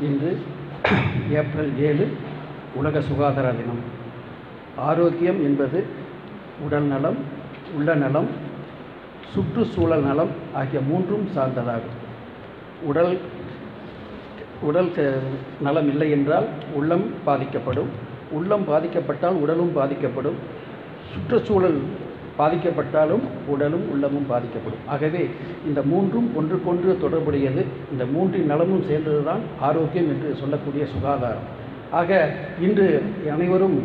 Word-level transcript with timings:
இன்று 0.00 0.30
ஏப்ரல் 1.30 1.72
ஏழு 1.78 2.06
உலக 2.74 3.00
சுகாதார 3.00 3.48
தினம். 3.50 3.82
ஆரோக்கியம் 4.76 5.40
என்பது 5.42 5.78
உடல் 6.64 6.88
நலம் 6.92 7.18
உள்ள 7.76 7.94
நலம் 7.94 8.28
சுற்றுச்சூழல் 9.32 10.02
நலம் 10.02 10.32
ஆகிய 10.54 10.80
மூன்றும் 10.80 11.26
சார்ந்ததாகும். 11.36 11.96
உடல் 12.82 13.18
உடல் 14.62 14.90
நலம் 15.60 15.88
இல்லை 15.88 16.10
என்றால் 16.10 16.46
உள்ளம் 16.74 17.04
பாதிக்கப்படும். 17.24 17.90
உள்ளம் 18.30 18.64
பாதிக்கப்பட்டால் 18.68 19.38
உடலும் 19.42 19.72
பாதிக்கப்படும். 19.72 20.38
சுற்றுச்சூழல் 21.12 21.78
பாதிக்கப்பட்டாலும் 22.40 23.24
உடலும் 23.52 23.86
உள்ளமும் 23.92 24.28
பாதிக்கப்படும். 24.32 24.84
ஆகவே 24.86 25.22
இந்த 25.68 25.80
மூன்றும் 25.92 26.28
ஒன்றுக்கொன்று 26.36 26.90
தொடர்புடையது. 27.04 27.64
இந்த 27.92 28.04
மூன்றின் 28.14 28.50
நலமும் 28.52 28.84
சேர்ந்ததுதான் 28.90 29.42
ஆரோக்கியம் 29.60 30.10
என்று 30.12 30.30
சொல்லக்கூடிய 30.40 30.84
சுகாதாரம். 30.94 31.48
ஆக 32.00 32.10
இன்று 32.60 32.86
அனைவரும் 33.34 33.78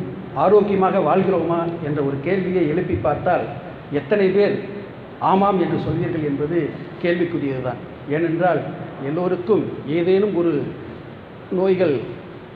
ஆரோக்கியமாக 0.43 0.99
வாழ்கிறோமா 0.99 1.59
என்ற 1.85 1.99
ஒரு 2.01 2.17
கேள்வியை 2.23 2.63
எழுப்பி 2.73 2.95
பார்த்தால் 3.07 3.45
எத்தனை 3.99 4.27
பேர் 4.29 4.55
ஆமாம் 5.31 5.59
என்று 5.63 5.77
சொல்வீர்கள் 5.85 6.27
என்பது 6.29 6.57
கேள்விக்குரியதுதான். 7.03 7.81
ஏனென்றால் 8.15 8.61
எல்லோருக்கும் 9.07 9.63
ஏதேனும் 9.97 10.35
ஒரு 10.35 10.53
நோய்கள் 11.51 11.95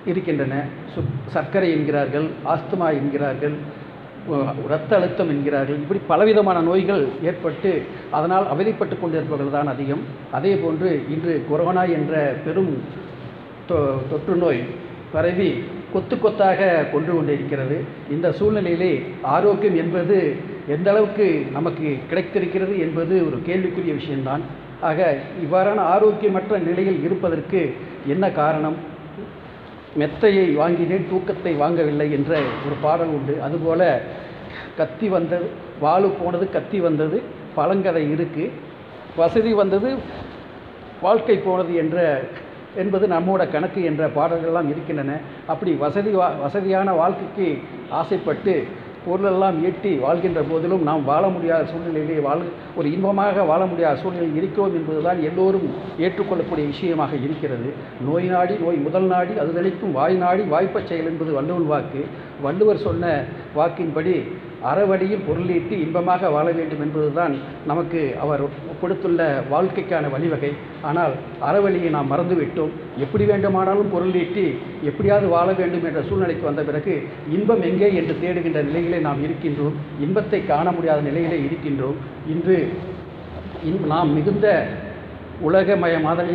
இருக்கின்றன. 0.06 0.56
சு 0.92 1.00
சர்க்கரை 1.36 1.70
என்கிறார்கள் 1.72 2.28
ஆஸ்துமா 2.54 2.88
என்கிறார்கள் 3.00 3.56
இரத்த 4.66 4.96
அழுத்தம் 4.96 5.30
என்கிறார்கள். 5.30 5.76
இப்படி 5.76 6.00
பலவிதமான 6.08 6.62
நோய்கள் 6.62 7.08
ஏற்பட்டு 7.24 7.82
அதனால் 8.12 8.48
அவதிப்பட்டு 8.52 9.00
கொண்டிருப்பவர்கள் 9.00 9.52
தான் 9.52 9.68
அதிகம். 9.68 10.00
அதே 10.32 10.56
போன்று 10.56 11.04
இன்று 11.10 11.46
கொரோனா 11.50 11.84
என்ற 11.84 12.34
பெரும் 12.46 12.78
தொ- 13.70 13.98
தொற்று 14.10 14.36
நோய் 14.36 14.64
பரவி 15.12 15.64
கொத்து 15.94 16.20
கொத்தாக 16.20 16.86
கொண்டு 16.92 17.14
கொண்டிருக்கிறது. 17.14 17.84
இந்த 18.12 18.30
சூழ்நிலையிலே 18.30 19.04
ஆரோக்கியம் 19.22 19.76
என்பது 19.76 20.36
எந்த 20.68 20.90
அளவுக்கு 20.90 21.46
நமக்கு 21.52 21.98
கிடைத்திருக்கிறது 22.10 22.80
என்பது 22.80 23.26
ஒரு 23.26 23.42
கேள்விக்குரிய 23.46 23.94
விஷயம்தான். 23.94 24.42
ஆக 24.82 25.18
இவ்வாறான 25.44 25.80
ஆரோக்கியமற்ற 25.80 26.60
நிலையில் 26.60 27.04
இருப்பதற்கு 27.04 27.74
என்ன 28.06 28.32
காரணம்? 28.32 28.89
மெத்தையை 29.98 30.48
வாங்கினேன் 30.56 31.10
தூக்கத்தை 31.12 31.54
வாங்கவில்லை 31.62 32.08
என்ற 32.18 32.32
ஒரு 32.66 32.76
பாடல் 32.82 33.14
உண்டு. 33.18 33.36
அதுபோல் 33.46 33.88
கத்தி 34.80 35.08
வந்தது 35.16 35.48
வாளு 35.84 36.10
போனது 36.20 36.46
கத்தி 36.56 36.80
வந்தது 36.80 37.18
பழங்கதை 37.58 38.04
இருக்குது 38.16 38.52
வசதி 39.22 39.54
வந்தது 39.54 39.90
வாழ்க்கை 41.06 41.38
போனது 41.38 41.74
என்ற 41.82 41.98
என்பது 42.82 43.06
நம்மோட 43.14 43.44
கணக்கு 43.52 43.82
என்ற 43.90 44.04
பாடல்கள்லாம் 44.18 44.70
இருக்கின்றன. 44.72 45.12
அப்படி 45.52 45.72
வசதி 45.86 46.12
வா 46.20 46.28
வசதியான 46.44 46.94
வாழ்க்கைக்கு 47.02 47.48
ஆசைப்பட்டு 48.00 48.54
பொருளெல்லாம் 49.06 49.58
ஈட்டி 49.66 49.92
வாழ்கின்ற 49.98 50.42
போதிலும் 50.42 50.82
நாம் 50.82 51.06
வாழ 51.06 51.28
முடியாத 51.28 51.68
சூழ்நிலையிலே 51.72 52.18
வாழ் 52.22 52.44
ஒரு 52.76 52.88
இன்பமாக 52.92 53.44
வாழ 53.44 53.62
முடியாத 53.66 53.96
சூழ்நிலையில் 54.02 54.36
இருக்கிறோம் 54.36 54.74
என்பதுதான் 54.74 55.20
எல்லோரும் 55.24 55.68
ஏற்றுக்கொள்ளக்கூடிய 55.98 56.68
விஷயமாக 56.68 57.16
இருக்கிறது. 57.16 57.70
நோய் 58.08 58.30
நாடி 58.34 58.56
நோய் 58.66 58.80
முதல் 58.88 59.04
நாடி 59.04 59.38
அது 59.38 59.52
நினைக்கும் 59.52 59.92
வாய் 59.92 60.16
நாடி 60.16 60.44
வாய்ப்பச் 60.44 60.88
செயல் 60.88 61.06
என்பது 61.06 61.34
வள்ளுவன் 61.34 61.72
வாக்கு. 61.74 62.04
வள்ளுவர் 62.42 62.86
சொன்ன 62.88 63.24
வாக்கின்படி 63.56 64.16
அறவழியில் 64.70 65.26
பொருளீட்டி 65.28 65.76
இன்பமாக 65.84 66.30
வாழ 66.30 66.48
வேண்டும் 66.52 66.82
என்பதுதான் 66.86 67.34
நமக்கு 67.68 68.02
அவர் 68.24 68.42
கொடுத்துள்ள 68.82 69.22
வாழ்க்கைக்கான 69.52 70.10
வழிவகை. 70.16 70.52
ஆனால் 70.82 71.14
அறவழியை 71.50 71.90
நாம் 71.96 72.12
மறந்துவிட்டோம். 72.12 72.74
எப்படி 72.98 73.26
வேண்டுமானாலும் 73.26 73.94
பொருளீட்டி 73.96 74.46
எப்படியாவது 74.90 75.28
வாழ 75.28 75.48
வேண்டும் 75.54 75.86
என்ற 75.90 76.02
சூழ்நிலைக்கு 76.10 76.46
வந்த 76.50 76.62
பிறகு 76.62 76.96
இன்பம் 77.38 77.62
எங்கே 77.62 77.90
என்று 77.94 78.16
தேடுகின்ற 78.24 78.62
நிலையிலே 78.70 79.00
நாம் 79.08 79.24
இருக்கின்றோம். 79.28 79.78
இன்பத்தை 80.00 80.42
காண 80.46 80.72
முடியாத 80.72 81.02
நிலையிலே 81.10 81.40
இருக்கின்றோம். 81.48 81.98
இன்று 82.28 82.58
இன் 83.70 83.80
நாம் 83.88 84.14
மிகுந்த 84.14 84.48
உலகமயமான 85.48 86.26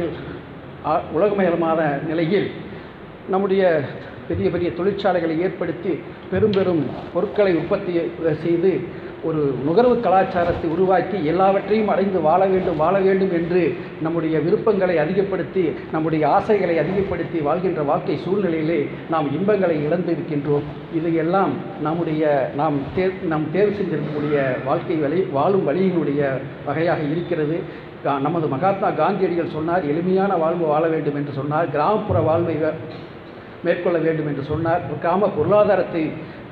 உலகமயமான 1.17 1.81
நிலையில் 2.09 2.49
நம்முடைய 3.33 3.63
பெரிய 4.29 4.51
பெரிய 4.51 4.71
தொழிற்சாலைகளை 4.71 5.41
ஏற்படுத்தி 5.41 5.99
பெரும் 6.31 6.51
பெரும் 6.51 6.87
பொருட்களை 7.13 7.57
உற்பத்தி 7.57 8.01
செய்து 8.43 9.03
ஒரு 9.23 9.55
நுகர்வு 9.65 10.01
கலாச்சாரத்தை 10.01 10.71
உருவாக்கி 10.71 11.25
எல்லாவற்றையும் 11.25 11.89
அடைந்து 11.89 12.21
வாழ 12.21 12.47
வேண்டும் 12.47 12.77
வாழ 12.77 12.99
வேண்டும் 12.99 13.33
என்று 13.33 13.77
நம்முடைய 14.03 14.41
விருப்பங்களை 14.41 14.99
அதிகப்படுத்தி 14.99 15.73
நம்முடைய 15.93 16.29
ஆசைகளை 16.29 16.79
அதிகப்படுத்தி 16.79 17.39
வாழ்கின்ற 17.39 17.83
வாழ்க்கை 17.83 18.19
சூழ்நிலையிலே 18.25 18.89
நாம் 19.11 19.33
இன்பங்களை 19.33 19.85
இழந்து 19.85 20.13
இருக்கின்றோம் 20.13 20.63
இதையெல்லாம் 20.95 21.51
நம்முடைய 21.83 22.51
நாம் 22.57 22.79
தேர் 22.95 23.13
நாம் 23.29 23.51
தேர்வு 23.53 23.77
செஞ்சிருக்கக்கூடிய 23.77 24.65
வாழ்க்கை 24.65 24.97
வழி 24.97 25.21
வாழும் 25.21 25.69
வழியினுடைய 25.69 26.29
வகையாக 26.67 27.03
இருக்கிறது. 27.03 27.61
நமது 28.21 28.49
மகாத்மா 28.49 28.91
காந்தியடிகள் 28.91 29.53
சொன்னார் 29.53 29.85
எளிமையான 29.85 30.37
வாழ்வு 30.37 30.67
வாழ 30.67 30.87
வேண்டும் 30.87 31.15
என்று 31.15 31.33
சொன்னார். 31.33 31.71
கிராமப்புற 31.71 32.21
வாழ்வை 32.21 32.55
வ- 32.55 32.75
மேற்கொள்ள 33.67 33.99
வேண்டும் 34.07 34.31
என்று 34.33 34.45
சொன்னார். 34.53 34.83
ஒரு 34.91 34.99
கிராம 35.05 35.29
பொருளாதாரத்தை 35.37 36.05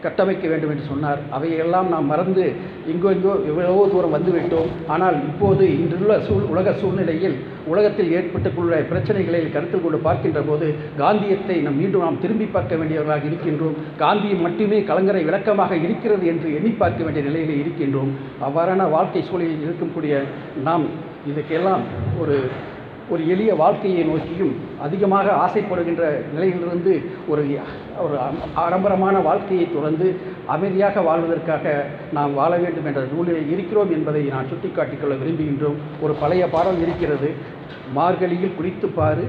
கட்டமைக்க 0.04 0.46
வேண்டும் 0.50 0.70
என்று 0.72 0.84
சொன்னார். 0.90 1.20
அவையெல்லாம் 1.36 1.88
நாம் 1.92 2.08
மறந்து 2.12 2.44
எங்கோ 2.92 3.08
எங்கோ 3.16 3.32
எவ்வளவோ 3.50 3.82
தூரம் 3.92 4.14
வந்துவிட்டோம். 4.16 4.70
ஆனால் 4.94 5.16
இப்போது 5.28 5.64
இன்றுள்ள 5.76 6.14
சூழ் 6.28 6.48
உலக 6.52 6.72
சூழ்நிலையில் 6.80 7.36
உலகத்தில் 7.72 8.10
ஏற்பட்டுள்ள 8.16 8.80
பிரச்சனைகளை 8.90 9.40
கருத்தில் 9.56 9.84
கொண்டு 9.84 9.98
பார்க்கின்ற 10.06 10.40
போது 10.48 10.68
காந்தியத்தை 11.00 11.56
நம் 11.66 11.78
மீண்டும் 11.82 12.04
நாம் 12.06 12.20
திரும்பி 12.24 12.48
பார்க்க 12.56 12.80
வேண்டியவர்களாக 12.80 13.28
இருக்கின்றோம். 13.30 13.76
காந்தியம் 14.02 14.44
மட்டுமே 14.46 14.80
கலங்கரை 14.90 15.22
விளக்கமாக 15.28 15.78
இருக்கிறது 15.84 16.26
என்று 16.32 16.48
எண்ணி 16.58 16.72
பார்க்க 16.82 17.06
வேண்டிய 17.06 17.24
நிலையில் 17.28 17.60
இருக்கின்றோம். 17.62 18.12
அவ்வாறான 18.48 18.90
வாழ்க்கை 18.96 19.24
சூழலில் 19.30 19.64
இருக்கக்கூடிய 19.66 20.16
நாம் 20.68 20.86
இதுக்கெல்லாம் 21.30 21.82
ஒரு 22.22 22.36
ஒரு 23.08 23.28
எளிய 23.28 23.54
வாழ்க்கையை 23.54 24.04
நோக்கியும் 24.04 24.52
அதிகமாக 24.80 25.30
ஆசைப்படுகின்ற 25.44 26.02
நிலையிலிருந்து 26.32 26.92
ஒரு 27.28 27.42
ஒரு 28.00 28.14
அம்- 28.18 28.42
ஆடம்பரமான 28.54 29.18
வாழ்க்கையை 29.18 29.72
துறந்து 29.72 30.06
அமைதியாக 30.46 31.00
வாழ்வதற்காக 31.00 31.64
நாம் 32.12 32.34
வாழ 32.34 32.56
வேண்டும் 32.56 32.86
என்ற 32.86 33.00
நூலில் 33.12 33.50
இருக்கிறோம் 33.50 33.90
என்பதை 33.90 34.22
நான் 34.24 34.46
சுட்டிக்காட்டிக்கொள்ள 34.46 35.14
விரும்புகின்றோம். 35.16 35.76
ஒரு 36.00 36.14
பழைய 36.14 36.48
பாடல் 36.48 36.78
இருக்கிறது. 36.78 37.30
மார்கழியில் 37.94 38.56
குளித்து 38.56 38.86
பாரு 38.94 39.24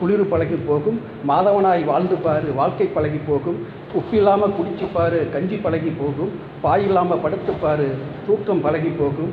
குளிர் 0.00 0.28
பழகி 0.28 0.54
போகும் 0.66 1.00
மாதவனாய் 1.28 1.84
வாழ்ந்து 1.84 2.16
பாரு 2.16 2.52
வாழ்க்கை 2.52 2.86
பழகி 2.86 3.20
போகும் 3.26 3.58
உப்பில்லாமல் 3.94 4.54
குடிச்சு 4.54 4.86
பாரு 4.92 5.28
கஞ்சி 5.32 5.56
பழகி 5.56 5.92
போகும் 5.98 6.32
பாயில்லாமல் 6.62 7.20
படுத்து 7.20 7.52
பாரு 7.60 7.88
தூக்கம் 8.26 8.60
பழகி 8.60 8.88
போகும் 8.88 9.32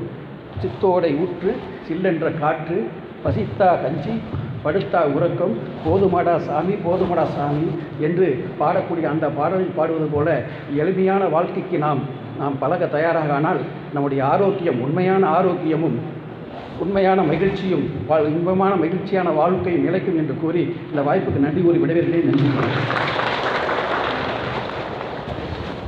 சித்தோடை 0.62 1.16
ஊற்று 1.16 1.52
சில்லென்ற 1.88 2.40
காற்று 2.40 2.78
பசித்தா 3.26 3.68
கஞ்சி 3.82 4.14
படுத்தா 4.64 5.00
உறக்கம் 5.16 5.54
போதுமாடா 5.86 6.34
சாமி 6.48 6.74
போதுமாடா 6.86 7.26
சாமி 7.36 7.68
என்று 8.08 8.28
பாடக்கூடிய 8.60 9.06
அந்த 9.12 9.28
பாடலில் 9.38 9.78
பாடுவது 9.78 10.08
போல 10.16 10.28
எளிமையான 10.82 11.30
வாழ்க்கைக்கு 11.36 11.78
நாம் 11.86 12.02
நாம் 12.40 12.60
பழக 12.60 12.86
தயாராக 12.96 13.32
ஆனால் 13.34 13.62
நம்முடைய 13.94 14.22
ஆரோக்கியம் 14.34 14.82
உண்மையான 14.88 15.24
ஆரோக்கியமும் 15.38 15.98
உண்மையான 16.84 17.22
மகிழ்ச்சியும் 17.32 17.86
வாழ் 18.08 18.30
இன்பமான 18.36 18.74
மகிழ்ச்சியான 18.84 19.32
வாழ்க்கையும் 19.40 19.86
நிலைக்கும் 19.88 20.20
என்று 20.22 20.36
கூறி 20.44 20.64
இந்த 20.92 21.02
வாய்ப்புக்கு 21.10 21.46
நன்றி 21.46 21.62
கூறி 21.62 21.82
விடைபெறுகிறேன். 21.84 22.30
நன்றி. 22.30 22.50